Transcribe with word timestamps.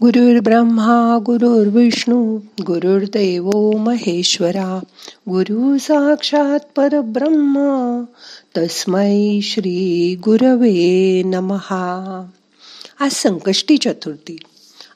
गुरुर् 0.00 0.40
ब्रह्मा 0.40 1.18
गुरुर्विष्णू 1.22 2.40
गुरुर्देव 2.66 3.50
महेश्वरा 3.78 4.80
गुरु 5.28 5.78
साक्षात 5.78 6.58
परब्रह्म 6.76 7.58
तस्मै 8.56 9.40
श्री 9.42 10.16
गुरवे 10.24 11.22
नमहा 11.22 12.26
आज 13.00 13.10
संकष्टी 13.10 13.76
चतुर्थी. 13.76 14.38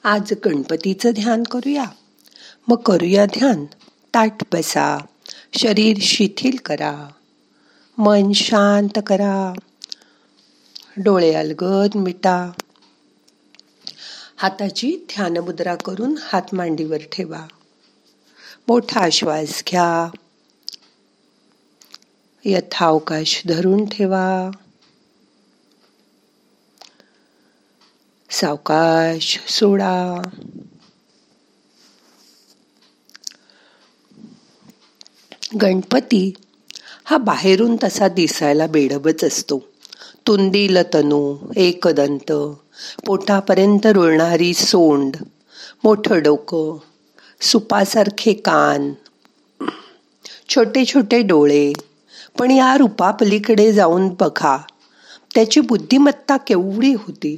आज 0.03 0.33
गणपतीचं 0.45 1.11
ध्यान 1.11 1.43
करूया. 1.43 1.85
मग 2.67 2.77
करूया 2.77 3.25
ध्यान. 3.25 3.65
ताट 4.13 4.33
बसा. 4.53 4.97
शरीर 5.53 5.97
शिथिल 6.01 6.57
करा. 6.65 7.07
मन 7.97 8.31
शांत 8.31 8.99
करा. 9.07 9.53
डोळे 10.97 11.33
अलगद 11.33 11.89
मिटा. 11.95 12.51
हाताची 14.41 14.97
ध्यानमुद्रा 15.09 15.75
करून 15.75 16.15
हात 16.21 16.41
मांडीवर 16.53 16.97
ठेवा. 17.11 17.45
मोठा 18.67 19.09
श्वास 19.11 19.63
घ्या. 19.67 20.09
यथावकाश 22.45 23.41
धरून 23.47 23.85
ठेवा. 23.85 24.51
सावकाश 28.29 29.39
सोडा. 29.47 30.21
गणपती 35.61 36.33
हा 37.03 37.17
बाहेरून 37.17 37.77
तसा 37.83 38.07
दिसायला 38.07 38.67
बेडबच 38.67 39.23
असतो. 39.23 39.70
तुंदील 40.27 40.77
तनू 40.93 41.37
एकदंत. 41.55 42.31
पोटापर्यंत 43.05 43.85
रुळणारी 43.85 44.53
सोंड 44.53 45.15
मोठं 45.83 46.21
डोकं 46.21 46.77
सुपासारखे 47.41 48.33
कान. 48.33 48.91
छोटे 50.49 50.85
छोटे 50.85 51.21
डोळे 51.21 51.73
पण 52.39 52.51
या 52.51 52.77
रूपापलीकडे 52.77 53.73
जाऊन 53.73 54.09
बघा 54.19 54.57
त्याची 55.35 55.59
बुद्धिमत्ता 55.59 56.37
केवढी 56.37 56.93
होती. 56.93 57.37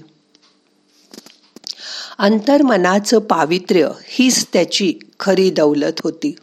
अंतर्मनाचं 2.17 3.19
पावित्र्य 3.19 3.89
हीच 4.05 4.47
त्याची 4.53 4.93
खरी 5.19 5.49
दौलत 5.49 6.01
होती. 6.03 6.35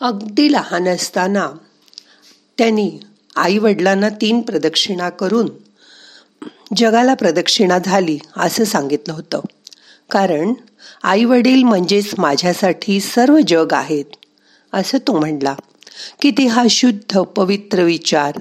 अगदी 0.00 0.52
लहान 0.52 0.88
असताना 0.88 1.50
त्यांनी 2.58 2.90
आई 3.36 3.58
वडिलांना 3.58 4.08
तीन 4.08 4.40
प्रदक्षिणा 4.40 5.10
करून 5.10 5.48
जगाला 6.76 7.14
प्रदक्षिणा 7.14 7.78
झाली 7.78 8.18
असं 8.36 8.64
सांगितलं 8.64 9.14
होतं. 9.14 9.40
कारण 10.10 10.52
आई 11.02 11.24
वडील 11.24 11.62
म्हणजेच 11.62 12.14
माझ्यासाठी 12.18 13.00
सर्व 13.00 13.38
जग 13.48 13.72
आहेत 13.72 14.04
असं 14.72 14.98
तो 14.98 15.18
म्हणला. 15.20 15.54
किती 16.20 16.46
हा 16.46 16.64
शुद्ध 16.70 17.18
पवित्र 17.18 17.82
विचार. 17.82 18.38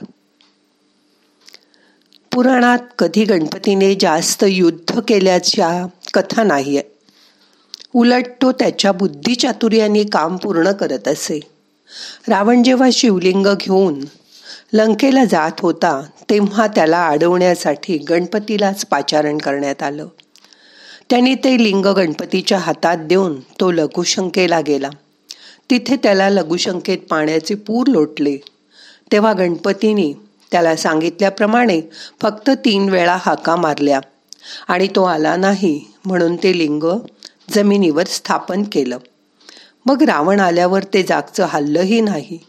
पुराणात 2.32 2.80
कधी 3.00 3.26
गणपतीने 3.26 3.96
जास्त 4.00 4.44
युद्ध 4.48 5.00
केल्याच्या 5.00 5.86
कथा 6.14 6.44
नाहीये 6.44 6.82
उलट 7.94 8.26
तो 8.42 8.52
त्याच्या 8.52 8.92
बुद्धिचातुर्याने 8.92 10.04
काम 10.04 10.38
पूर्ण 10.38 10.72
करत 10.72 11.08
असे. 11.08 11.40
रावण 12.28 12.64
जेव्हा 12.64 12.90
शिवलिंग 12.94 13.48
घेऊन 13.60 14.00
लंकेला 14.74 15.26
जात 15.26 15.52
होता 15.60 16.02
तेव्हा 16.30 16.68
त्याला 16.68 17.08
अडवण्यासाठी 17.08 17.98
गणपतीलाच 17.98 18.86
पाचारण 18.86 19.38
करण्यात 19.38 19.84
आलं. 19.84 20.08
त्याने 21.10 21.36
ते 21.36 21.64
लिंग 21.64 21.86
गणपतीच्या 21.86 22.58
हातात 22.58 22.98
देऊन 22.98 23.40
तो 23.60 23.72
लघुशंकेला 23.72 24.60
गेला. 24.62 24.90
तिथे 25.70 25.96
त्याला 25.96 26.30
लघुशंकेत 26.30 26.98
पाण्याचे 26.98 27.56
पूर 27.56 27.88
लोटले. 27.88 28.38
तेव्हा 29.12 29.34
गणपतीने 29.34 30.14
त्याला 30.52 30.76
सांगितल्याप्रमाणे 30.76 31.82
फक्त 32.22 32.50
तीन 32.50 32.90
वेळा 32.90 33.18
हाका 33.22 33.56
मारल्या 33.56 34.00
आणि 34.68 34.88
तो 34.88 35.04
आला 35.04 35.36
नाही 35.36 35.92
म्हणून 36.06 36.36
ते 36.36 36.58
लिंग 36.58 36.84
जमिनीवर 37.50 38.06
स्थापन 38.06 38.64
केलं. 38.64 38.98
मग 39.86 40.04
रावण 40.04 40.40
आल्यावर 40.40 40.84
ते 40.84 41.04
जागचं 41.04 41.46
हल्लंही 41.46 42.02
नाही. 42.02 42.40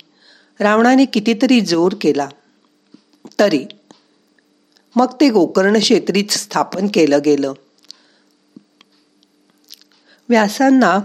रावणाने 0.60 1.04
कितीतरी 1.04 1.60
जोर 1.60 1.92
केला. 2.00 2.28
तरी 3.38 3.64
मग 4.96 5.06
ते 5.20 5.30
गोकर्ण 5.30 5.78
क्षेत्रीत 5.78 6.30
स्थापन 6.30 6.88
केलं 6.94 7.18
गेलं. 7.24 7.52
व्यासांना 10.28 10.98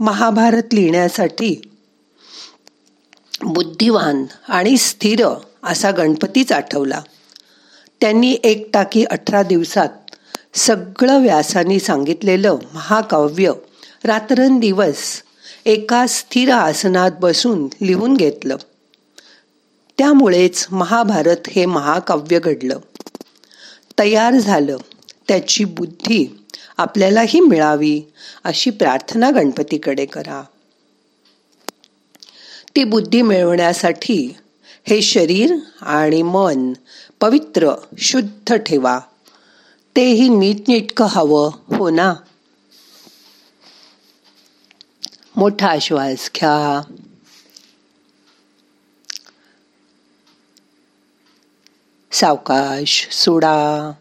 महाभारत 0.00 0.74
लिहिण्यासाठी 0.74 1.70
बुद्धिवान 3.44 4.24
आणि 4.48 4.76
स्थिर 4.76 5.28
असा 5.62 5.90
गणपतीच 5.90 6.52
आठवला. 6.52 7.02
त्यांनी 8.00 8.38
एक 8.44 8.70
टाकी 8.72 9.04
अठरा 9.04 9.42
दिवसात 9.42 9.88
सगळं 10.54 11.22
व्यासांनी 11.22 11.80
सांगितलेलं 11.80 12.56
महाकाव्य 12.74 13.52
रात्रंदिवस 14.04 15.22
एका 15.64 16.06
स्थिर 16.06 16.52
आसनात 16.52 17.10
बसून 17.20 17.68
लिहून 17.80 18.16
घेतलं. 18.16 18.56
त्यामुळेच 19.98 20.66
महाभारत 20.72 21.48
हे 21.48 21.66
महाकाव्य 21.66 22.38
घडलं. 22.38 22.78
तयार 23.98 24.34
झालं 24.34 24.76
त्याची 25.28 25.64
बुद्धी 25.64 26.44
आपल्यालाही 26.76 27.40
मिळावी 27.40 28.02
अशी 28.44 28.70
प्रार्थना 28.70 29.30
गणपतीकडे 29.30 30.06
करा. 30.06 30.44
ती 32.76 32.84
बुद्धी 32.84 33.22
मिळवण्यासाठी 33.22 34.36
हे 34.88 35.02
शरीर 35.02 35.54
आणि 35.80 36.22
मन 36.22 36.72
पवित्र 37.20 37.70
शुद्ध 37.98 38.54
ठेवा. 38.54 39.00
तेही 39.96 40.28
नीटनीटकं 40.28 41.04
हवं 41.04 41.50
हो 41.76 41.90
ना? 41.90 42.14
मोठा 45.36 45.78
श्वास 45.80 46.30
घ्या. 46.36 46.80
सावकाश 52.20 53.08
सोडा. 53.12 53.92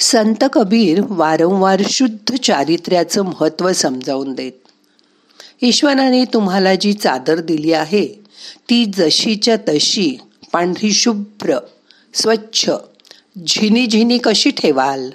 संत 0.00 0.44
कबीर 0.52 1.00
वारंवार 1.08 1.82
शुद्ध 1.90 2.36
चारित्र्याचं 2.36 3.22
महत्त्व 3.22 3.72
समजावून 3.72 4.32
देत. 4.32 4.52
ईश्वराने 5.62 6.24
तुम्हाला 6.24 6.74
जी 6.74 6.92
चादर 6.92 7.40
दिली 7.40 7.72
आहे 7.72 8.06
ती 8.70 8.84
जशीच्या 8.84 9.56
तशी 9.56 10.16
पांढरी 10.52 10.92
शुभ्र 10.92 11.58
स्वच्छ 12.14 12.70
झिनी 13.46 13.86
झिनी 13.86 14.18
कशी 14.18 14.50
ठेवाल? 14.50 15.10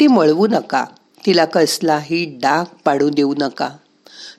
ती 0.00 0.06
मळवू 0.06 0.46
नका 0.46 0.84
तिला 1.26 1.44
कसलाही 1.44 2.38
डाग 2.42 2.64
पाडू 2.84 3.10
देऊ 3.10 3.34
नका. 3.38 3.68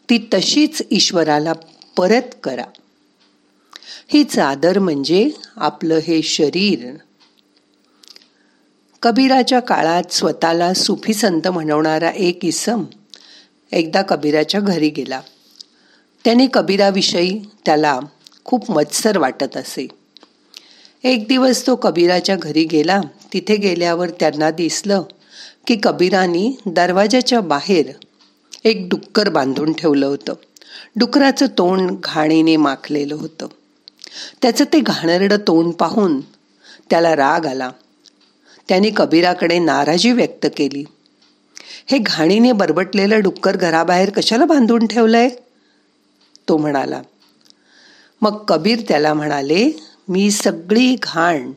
ती 0.10 0.18
तशीच 0.34 0.82
ईश्वराला 0.92 1.54
परत 1.98 2.36
करा. 2.44 2.81
ही 4.07 4.24
चादर 4.24 4.79
म्हणजे 4.79 5.29
आपलं 5.56 5.96
हे 5.96 6.22
शरीर. 6.22 6.96
कबीराच्या 9.02 9.59
काळात 9.59 10.03
स्वतःला 10.12 10.74
सुफी 10.74 11.13
संत 11.13 11.47
म्हणवणारा 11.47 12.09
एक 12.09 12.46
इसम 12.46 12.84
एकदा 13.72 14.01
कबीराच्या 14.01 14.62
घरी 14.62 14.90
गेला. 14.90 15.22
त्याने 16.25 16.47
कबीराविषयी 16.53 17.41
त्याला 17.66 18.00
खूप 18.44 18.72
मत्सर 18.72 19.18
वाटत 19.18 19.57
असे. 19.57 19.88
एक 21.03 21.28
दिवस 21.28 21.68
तो 21.68 21.75
कबीराच्या 21.75 22.35
घरी 22.35 22.63
गेला. 22.63 23.01
तिथे 23.34 23.56
गेल्यावर 23.56 24.09
त्यांना 24.09 24.51
दिसलं 24.51 25.04
की 25.68 25.77
कबीरानी 25.83 26.56
दरवाजाच्या 26.66 27.42
बाहेर 27.42 27.92
एक 28.63 28.88
डुक्कर 28.89 29.30
बांधून 29.30 29.74
ठेवलं 29.74 30.06
होतं. 30.06 30.33
डुकराचं 30.95 31.45
तोंड 31.45 31.92
घाणीने 32.04 32.56
माखलेलं 32.56 33.16
होतं. 33.16 33.48
त्याचं 34.42 34.66
ते 34.74 34.80
घाणेरडं 34.80 35.38
तोंड 35.38 35.74
पाहून 35.74 36.22
त्याला 36.90 37.16
राग 37.16 37.46
आला. 37.46 37.72
त्याने 38.68 38.90
कबीराकडे 38.98 39.60
नाराजी 39.60 40.12
व्यक्त 40.12 40.48
केली. 40.58 40.84
हे 41.88 41.98
घाणीने 41.98 42.52
बरबटलेलं 42.52 43.22
डुक्कर 43.22 43.58
घराबाहेर 43.58 44.10
कशाला 44.10 44.46
बांधून 44.46 44.88
ठेवलंय? 44.88 45.30
तो 46.50 46.58
म्हणाला. 46.58 47.02
मग 48.22 48.46
कबीर 48.48 48.80
त्याला 48.88 49.13
म्हणाले 49.13 49.72
मी 50.08 50.31
सगळी 50.31 50.96
घाण 51.04 51.52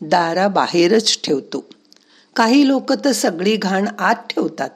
दाराबाहेरच 0.00 1.20
ठेवतो. 1.24 1.64
काही 2.36 2.68
लोक 2.68 2.92
तर 2.92 3.12
सगळी 3.12 3.56
घाण 3.56 3.88
आत 3.98 4.14
ठेवतात. 4.14 4.70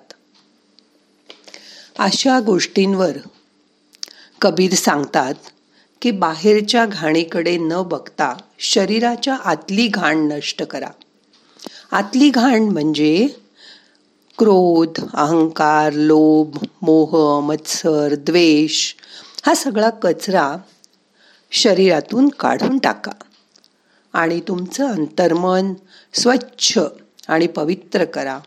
अशा 1.99 2.41
गोष्टींवर 2.41 3.17
कबीर 4.41 4.75
सांगतात 4.75 5.35
की 6.05 6.11
बाहेरच्या 6.11 6.87
घाणीकडे 6.87 7.57
न 7.57 7.73
बघता 7.87 8.37
शरीराच्या 8.59 9.35
आतली 9.35 9.87
घाण 9.87 10.19
नष्ट 10.19 10.63
करा. 10.63 10.89
आतली 11.93 12.31
घाण 12.31 12.63
म्हणजे 12.63 13.29
क्रोध 14.39 15.05
अहंकार 15.15 15.93
लोभ 15.93 16.65
मोह 16.83 17.41
मत्सर 17.41 18.15
द्वेष 18.15 18.95
हा 19.47 19.55
सगळा 19.55 19.91
कचरा 19.91 20.57
शरीरातून 21.51 22.29
काढून 22.29 22.79
टाका. 22.79 23.13
आणि 24.13 24.41
तुमचं 24.41 24.87
अंतर्मन 24.87 25.75
स्वच्छ 26.15 26.79
आणि 27.29 27.47
पवित्र 27.47 28.05
करा. 28.05 28.39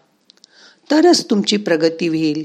तरच 0.92 1.30
तुमची 1.30 1.58
प्रगती 1.58 2.08
होईल. 2.08 2.44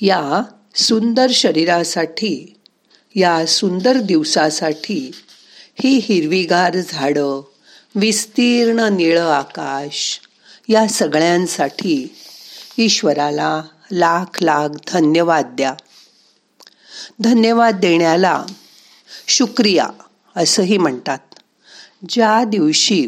या 0.00 0.42
सुंदर 0.74 1.26
शरीरासाठी 1.30 2.56
या 3.14 3.46
सुंदर 3.46 3.96
दिवसासाठी 4.00 5.10
ही 5.82 5.98
हिरवीगार 5.98 6.76
झाडं 6.88 7.42
विस्तीर्ण 7.94 8.80
निळं 8.80 9.30
आकाश 9.30 10.20
या 10.68 10.88
सगळ्यांसाठी 10.88 12.16
ईश्वराला 12.78 13.62
लाख 13.92 14.42
लाख 14.42 14.68
धन्यवाद 14.88 15.46
द्या. 15.46 15.74
धन्यवाद 17.20 17.74
देण्याला 17.74 18.44
शुक्रिया 19.28 19.86
असंही 20.36 20.78
म्हणतात. 20.78 21.18
ज्या 22.08 22.44
दिवशी 22.44 23.06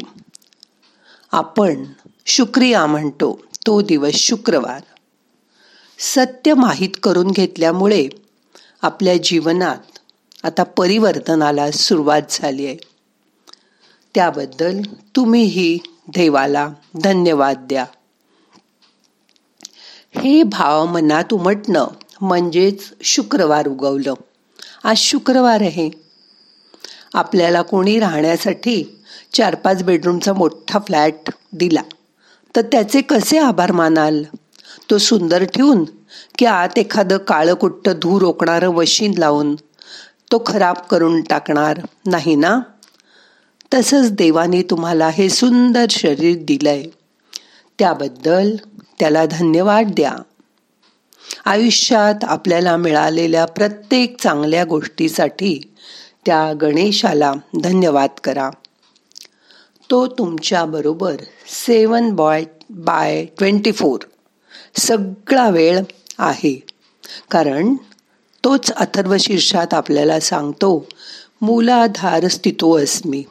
आपण 1.31 1.85
शुक्रिया 2.25 2.85
म्हणतो 2.85 3.43
तो 3.67 3.81
दिवस 3.81 4.13
शुक्रवार. 4.13 4.81
सत्य 6.05 6.53
माहीत 6.53 6.89
करून 7.03 7.31
घेतल्यामुळे 7.31 8.07
आपल्या 8.81 9.17
जीवनात 9.17 9.77
आता 10.43 10.63
परिवर्तनाला 10.63 11.71
सुरुवात 11.71 12.21
झाली 12.29 12.65
आहे. 12.65 12.77
त्याबद्दल 14.15 14.81
तुम्हीही 15.15 15.79
देवाला 16.07 16.69
धन्यवाद 17.03 17.57
द्या. 17.57 17.85
हे 20.15 20.43
भाव 20.43 20.85
मनात 20.85 21.33
उमटणं 21.33 21.87
म्हणजेच 22.21 22.93
शुक्रवार 23.01 23.67
उगवलं. 23.67 24.13
आज 24.83 24.97
शुक्रवार 24.97 25.61
आहे. 25.61 25.89
आपल्याला 27.13 27.61
कोणी 27.61 27.99
राहण्यासाठी 27.99 28.99
चार 29.33 29.55
पाच 29.55 29.83
बेडरूमचा 29.83 30.33
मोठा 30.33 30.79
फ्लॅट 30.79 31.29
दिला. 31.53 31.81
तर 32.55 32.61
त्याचे 32.61 33.01
कसे 33.01 33.37
आभार 33.37 33.71
मानाल? 33.71 34.23
तो 34.93 34.97
सुंदर 34.97 35.43
ठेवून 35.43 35.85
की 36.37 36.45
आत 36.45 36.69
एखादं 36.77 37.17
काळकुट्ट 37.17 37.89
धूर 37.89 38.21
रोखणारं 38.21 38.67
वशीन 38.67 39.13
लावून 39.17 39.55
तो 40.31 40.43
खराब 40.45 40.75
करून 40.75 41.21
टाकणार 41.21 41.79
नाही 42.07 42.35
ना? 42.35 42.59
तसंच 43.73 44.11
देवाने 44.11 44.61
तुम्हाला 44.61 45.09
हे 45.09 45.29
सुंदर 45.29 45.85
शरीर 45.89 46.37
दिलंय. 46.41 46.83
त्याबद्दल 47.79 48.55
त्याला 48.99 49.25
धन्यवाद 49.25 49.85
द्या. 49.95 50.13
आयुष्यात 51.45 52.23
आपल्याला 52.23 52.77
मिळालेल्या 52.77 53.45
प्रत्येक 53.45 54.21
चांगल्या 54.21 54.63
गोष्टीसाठी 54.63 55.73
त्या 56.25 56.53
गणेशाला 56.61 57.33
धन्यवाद 57.63 58.09
करा. 58.23 58.49
तो 59.91 60.07
तुमच्याबरोबर 60.07 61.15
seven 61.47 62.09
by 62.09 62.45
by 62.69 63.25
twenty 63.25 63.71
four 63.71 63.99
सगळा 64.75 65.49
वेळ 65.49 65.81
आहे. 66.17 66.63
कारण 67.31 67.75
तोच 68.43 68.71
अथर्व 68.71 69.15
शीर्षात 69.19 69.73
आपल्याला 69.73 70.19
सांगतो 70.19 70.87
मूलाधार 71.41 72.27
स्थितो 72.27 72.77
अस्मी 72.77 73.23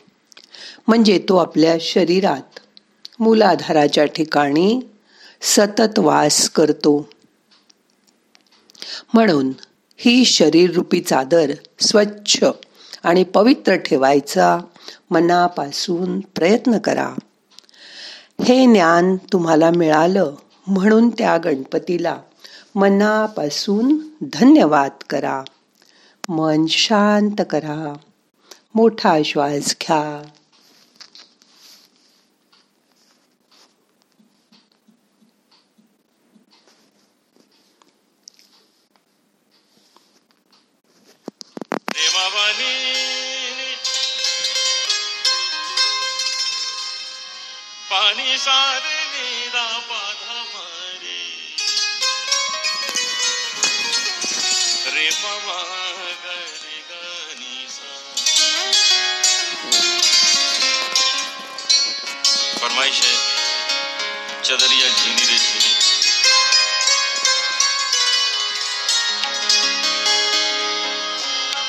म्हणजे 0.89 1.19
तो 1.29 1.37
आपल्या 1.37 1.77
शरीरात 1.81 2.61
मूलाधाराच्या 3.21 4.05
ठिकाणी 4.05 4.81
सतत 5.43 5.99
वास 5.99 6.50
करतो. 6.50 7.09
म्हणून 9.15 9.53
ही 9.97 10.25
शरीररूपी 10.25 11.00
चादर 11.00 11.50
स्वच्छ 11.81 12.45
आणि 13.03 13.25
पवित्र 13.25 13.75
ठेवायचा 13.75 14.59
मनापासून 15.11 16.21
प्रयत्न 16.21 16.79
करा. 16.79 17.11
हे 18.45 18.65
ज्ञान 18.65 19.17
तुम्हाला 19.17 19.71
मिळालं 19.71 20.35
म्हणून 20.67 21.09
त्या 21.09 21.38
गणपतीला 21.38 22.19
मनापासून 22.75 23.99
धन्यवाद 24.32 24.91
करा. 25.11 25.43
मन 26.29 26.67
शांत 26.67 27.43
करा. 27.50 27.97
मोठा 28.75 29.19
श्वास 29.25 29.76
घ्या. 29.82 30.23
चदरिया 64.44 64.89
झीनी 64.89 65.25
रे 65.25 65.37
झीनी। 65.39 65.71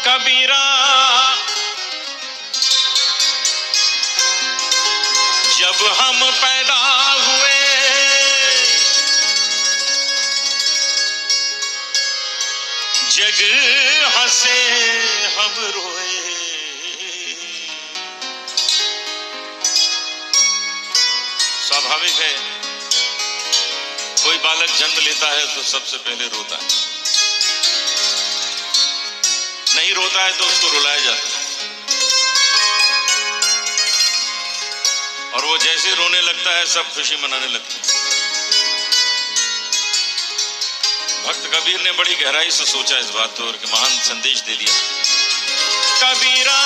कबीरा, 0.06 0.64
जब 5.58 5.86
हम 6.00 6.32
पैदा 6.32 6.82
हुए, 7.22 7.62
जग 13.12 13.40
हंसे 14.18 14.60
हम 15.38 15.54
रोए। 15.76 16.12
स्वाभाविक 21.64 22.16
है। 22.20 22.63
कोई 24.34 24.42
बालक 24.42 24.70
जन्म 24.78 25.00
लेता 25.00 25.28
है 25.28 25.42
तो 25.56 25.64
सबसे 25.64 25.98
पहले 25.98 26.28
रोता 26.28 26.56
है। 26.56 26.68
नहीं 29.76 29.92
रोता 29.94 30.22
है 30.22 30.32
तो 30.38 30.46
उसको 30.46 30.68
रुलाया 30.68 31.00
जाता 31.00 31.28
है। 31.28 31.44
और 35.34 35.46
वो 35.46 35.58
जैसे 35.58 35.94
रोने 35.96 36.22
लगता 36.22 36.56
है, 36.58 36.66
सब 36.66 36.94
खुशी 36.96 37.16
मनाने 37.16 37.48
लगते 37.48 37.74
हैं। 37.74 37.84
भक्त 41.28 41.44
कबीर 41.54 41.80
ने 41.82 41.92
बड़ी 41.92 42.16
गहराई 42.16 42.52
से 42.52 42.66
सोचा 42.66 42.98
इस 42.98 43.10
बात 43.10 43.38
को 43.38 43.44
और 43.44 43.60
महान 43.74 43.94
संदेश 44.02 44.42
दे 44.42 44.56
दिया। 44.56 44.74
कबीरा 46.02 46.60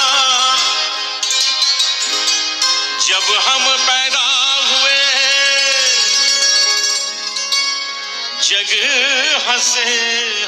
हंसे 9.48 9.84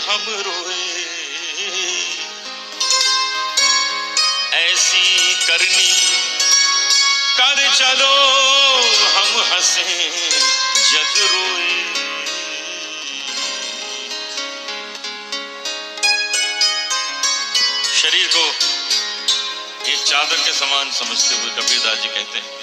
हम 0.06 0.26
रोए। 0.46 0.86
ऐसी 4.54 5.36
करनी 5.46 5.94
कर 7.38 7.62
चलो, 7.74 8.16
हम 9.16 9.32
हंसे 9.52 9.86
जग 10.90 11.16
रोए। 11.26 11.78
शरीर 17.94 18.28
को 18.36 18.46
एक 19.88 20.04
चादर 20.06 20.38
के 20.38 20.54
समान 20.54 20.92
समझते 20.94 21.36
हुए 21.36 21.50
कबीरदास 21.52 21.98
जी 21.98 22.10
कहते 22.10 22.40
हैं, 22.40 22.58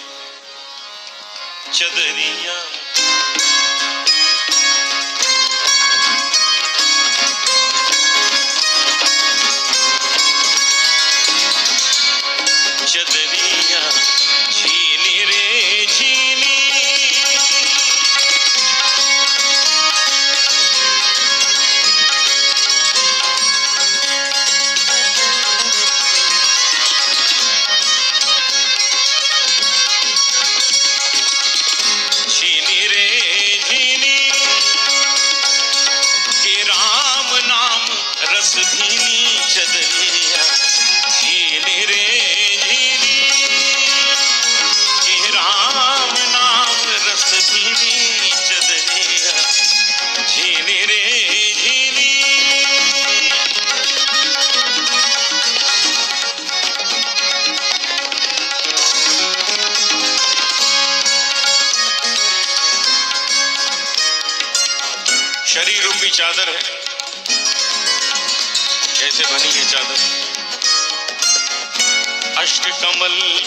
चदरिया 1.73 2.59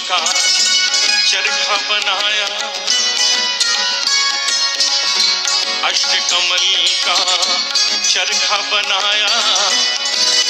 का 0.07 0.17
चरखा 1.25 1.75
बनाया। 1.89 2.47
अष्ट 5.87 6.11
कमल 6.31 6.65
का 7.05 7.15
चरखा 8.09 8.57
बनाया, 8.71 9.27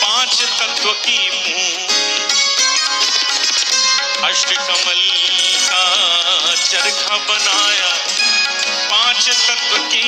पाँच 0.01 0.41
तत्व 0.59 0.91
की 1.05 1.19
अष्ट 4.23 4.53
कमल 4.57 5.03
का 5.65 5.83
चरखा 6.63 7.17
बनाया, 7.29 7.91
पाँच 8.89 9.29
तत्व 9.29 9.77
की 9.85 10.07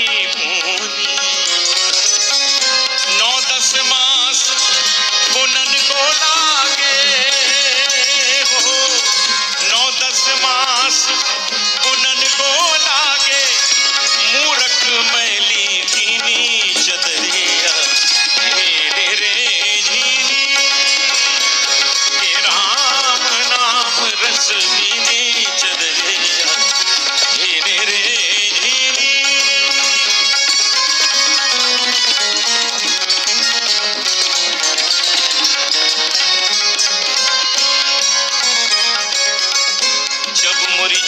नौ 3.11 3.33
दस 3.41 3.73
मास 3.85 4.41
पुनन 5.33 5.71
को 5.81 6.20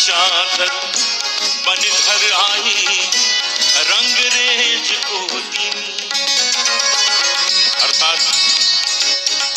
चादर 0.04 0.70
बन 1.66 1.82
घर 1.82 2.32
आई, 2.34 3.00
रंग 3.78 4.18
रेज 4.34 4.92
को 4.92 5.40
दीनी। 5.40 5.92
अर्थात 7.82 8.20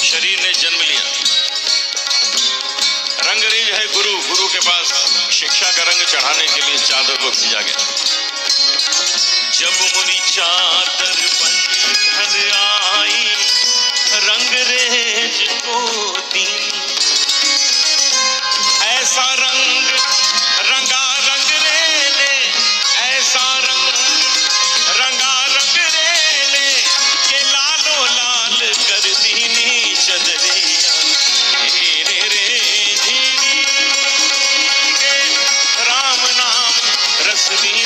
शरीर 0.05 0.38
ने 0.43 0.53
जन्म 0.53 0.81
लिया। 0.83 1.05
रंगरेज 3.31 3.69
है 3.71 3.87
गुरु 3.87 4.12
गुरु 4.12 4.47
के 4.49 4.59
पास 4.59 4.87
शिक्षा 5.33 5.71
का 5.71 5.83
रंग 5.83 6.00
चढ़ाने 6.05 6.47
के 6.47 6.61
लिए 6.61 6.79
चादर 6.79 7.17
को 7.17 7.31
भेजा 7.31 7.61
गया। 7.61 7.79
जब 9.53 9.73
मुनि 9.97 10.19
चादर 10.31 10.75
रस 37.50 37.61
दीनी 37.62 37.86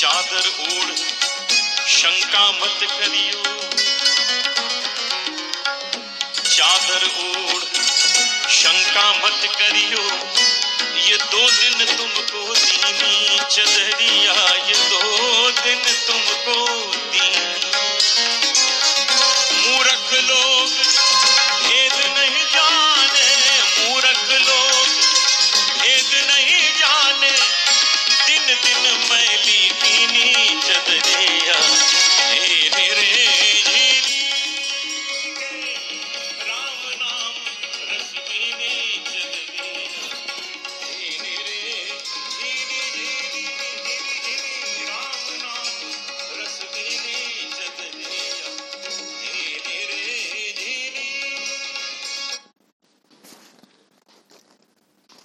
चादर 0.00 0.46
ओढ़ 0.60 0.94
शंका 1.86 2.44
मत 2.52 2.78
करियो। 2.82 3.42
चादर 6.44 7.04
ओढ़ 7.24 7.64
शंका 8.50 9.04
मत 9.10 9.44
करियो। 9.58 10.04
ये 11.08 11.16
दो 11.16 11.50
दिन 11.50 11.96
तुमको 11.96 12.54
दीनी 12.54 13.38
चदरिया 13.50 14.32
ये 14.68 14.78
दो 14.88 15.50
दिन 15.50 15.82
तुमको 16.06 16.56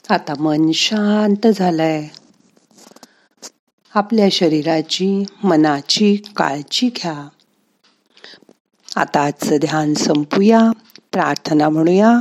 आता 0.10 0.34
मन 0.40 0.72
शांत 0.72 1.48
झालंय. 1.48 2.08
आपल्या 3.96 4.28
शरीराची 4.32 5.24
मनाची 5.44 6.16
काळजी 6.16 6.88
घ्या. 6.88 7.28
आता 8.96 9.22
आजचं 9.22 9.58
ध्यान 9.58 9.94
संपूया 9.94 10.72
प्रार्थना 11.12 11.70
म्हणूया. 11.70 12.20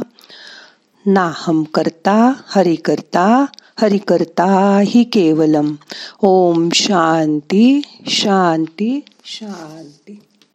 नाहम 1.07 1.63
करता 1.63 2.33
हरि 2.47 2.75
करता 2.75 3.45
हरि 3.81 3.99
करता 3.99 4.81
हि 4.87 5.05
केवलम. 5.05 5.75
ओम 6.23 6.69
शांती 6.75 7.81
शांती 8.07 9.01
शांती. 9.25 10.21